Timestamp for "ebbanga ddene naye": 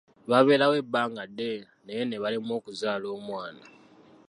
0.81-2.03